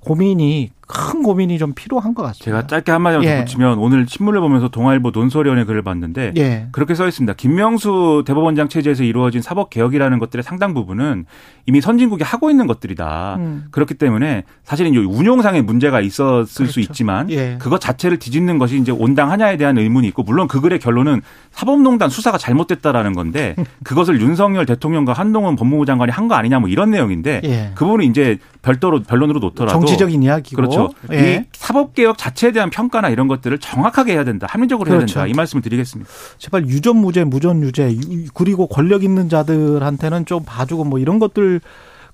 고민이 0.00 0.70
큰 0.92 1.22
고민이 1.22 1.58
좀 1.58 1.72
필요한 1.74 2.14
것 2.14 2.22
같습니다. 2.22 2.44
제가 2.44 2.66
짧게 2.66 2.92
한마디만 2.92 3.24
예. 3.24 3.36
덧붙이면 3.38 3.78
오늘 3.78 4.06
신문을 4.06 4.40
보면서 4.40 4.68
동아일보 4.68 5.10
논설위원회 5.14 5.64
글을 5.64 5.82
봤는데 5.82 6.32
예. 6.36 6.66
그렇게 6.72 6.94
써 6.94 7.08
있습니다. 7.08 7.32
김명수 7.34 8.24
대법원장 8.26 8.68
체제에서 8.68 9.04
이루어진 9.04 9.40
사법 9.40 9.70
개혁이라는 9.70 10.18
것들의 10.18 10.42
상당 10.42 10.74
부분은 10.74 11.24
이미 11.66 11.80
선진국이 11.80 12.24
하고 12.24 12.50
있는 12.50 12.66
것들이다. 12.66 13.36
음. 13.38 13.64
그렇기 13.70 13.94
때문에 13.94 14.42
사실은 14.64 14.94
운용상의 14.94 15.62
문제가 15.62 16.00
있었을 16.00 16.46
그렇죠. 16.66 16.72
수 16.72 16.80
있지만 16.80 17.30
예. 17.30 17.56
그것 17.58 17.80
자체를 17.80 18.18
뒤집는 18.18 18.58
것이 18.58 18.78
이제 18.78 18.90
온당하냐에 18.92 19.56
대한 19.56 19.78
의문이 19.78 20.08
있고 20.08 20.22
물론 20.24 20.48
그 20.48 20.60
글의 20.60 20.78
결론은 20.80 21.22
사법농단 21.52 22.10
수사가 22.10 22.36
잘못됐다라는 22.38 23.12
건데 23.14 23.54
그것을 23.84 24.20
윤석열 24.20 24.66
대통령과 24.66 25.12
한동훈 25.12 25.56
법무부 25.56 25.86
장관이 25.86 26.10
한 26.10 26.22
거 26.22 26.36
아니냐 26.36 26.60
뭐 26.60 26.68
이런 26.68 26.90
내용인데 26.92 27.40
예. 27.44 27.70
그 27.74 27.84
부분은 27.84 28.06
이제 28.06 28.38
별도로 28.62 29.02
변론으로 29.02 29.40
놓더라도 29.40 29.72
정치적인 29.80 30.22
이야기고 30.22 30.54
그렇죠. 30.56 30.81
예. 31.12 31.34
이 31.34 31.44
사법 31.52 31.94
개혁 31.94 32.18
자체에 32.18 32.52
대한 32.52 32.70
평가나 32.70 33.08
이런 33.08 33.28
것들을 33.28 33.58
정확하게 33.58 34.12
해야 34.14 34.24
된다. 34.24 34.46
합리적으로 34.50 34.88
그렇죠. 34.90 35.18
해야 35.20 35.24
된다. 35.24 35.26
이 35.26 35.36
말씀을 35.36 35.62
드리겠습니다. 35.62 36.10
제발 36.38 36.66
유전 36.68 36.96
무죄, 36.96 37.24
무전 37.24 37.62
유죄 37.62 37.96
그리고 38.34 38.66
권력 38.66 39.04
있는 39.04 39.28
자들한테는 39.28 40.26
좀 40.26 40.44
봐주고 40.44 40.84
뭐 40.84 40.98
이런 40.98 41.18
것들 41.18 41.60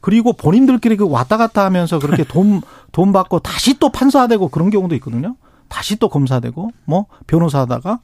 그리고 0.00 0.32
본인들끼리 0.32 0.96
그 0.96 1.08
왔다 1.08 1.36
갔다 1.36 1.64
하면서 1.64 1.98
그렇게 1.98 2.22
돈, 2.28 2.62
돈 2.92 3.12
받고 3.12 3.40
다시 3.40 3.78
또 3.78 3.90
판사되고 3.90 4.48
그런 4.48 4.70
경우도 4.70 4.94
있거든요. 4.96 5.36
다시 5.68 5.96
또 5.96 6.08
검사되고 6.08 6.70
뭐 6.84 7.06
변호사 7.26 7.60
하다가 7.60 7.98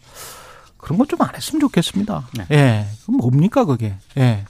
그런 0.76 0.98
것 0.98 1.08
좀 1.08 1.22
안 1.22 1.34
했으면 1.34 1.60
좋겠습니다. 1.60 2.28
네. 2.36 2.46
예. 2.50 2.86
그럼 3.06 3.16
뭡니까 3.18 3.64
그게. 3.64 3.94
예. 4.18 4.44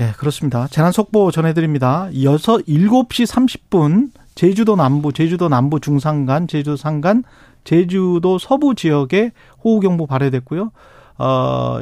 예, 0.00 0.12
그렇습니다. 0.16 0.66
재난 0.68 0.90
속보 0.92 1.30
전해드립니다. 1.30 2.08
여섯 2.22 2.64
7시 2.66 3.26
30분 3.26 4.10
제주도 4.34 4.76
남부, 4.76 5.12
제주도 5.12 5.48
남부 5.48 5.80
중산간, 5.80 6.48
제주도 6.48 6.76
산간, 6.76 7.24
제주도 7.64 8.38
서부 8.38 8.74
지역에 8.74 9.32
호우경보 9.64 10.06
발효됐고요. 10.06 10.72
어, 11.18 11.80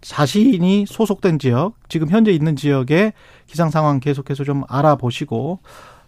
자신이 0.00 0.86
소속된 0.86 1.38
지역, 1.38 1.74
지금 1.88 2.08
현재 2.08 2.30
있는 2.30 2.56
지역의 2.56 3.12
기상 3.46 3.70
상황 3.70 4.00
계속해서 4.00 4.44
좀 4.44 4.62
알아보시고 4.68 5.60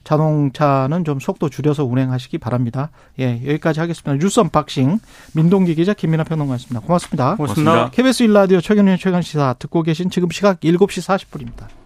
자동차는 0.04 1.04
좀 1.04 1.20
속도 1.20 1.48
줄여서 1.50 1.84
운행하시기 1.84 2.38
바랍니다. 2.38 2.90
예, 3.18 3.42
여기까지 3.46 3.80
하겠습니다. 3.80 4.14
뉴스 4.14 4.40
언박싱 4.40 5.00
민동기 5.34 5.74
기자 5.74 5.92
김민하 5.92 6.24
평론가였습니다. 6.24 6.80
고맙습니다. 6.80 7.36
고맙습니다. 7.36 7.90
KBS 7.90 8.24
1라디오 8.24 8.62
최경영의 8.62 8.96
최강시사 8.96 9.56
듣고 9.58 9.82
계신 9.82 10.08
지금 10.08 10.30
시각 10.30 10.60
7시 10.60 11.28
40분입니다. 11.28 11.78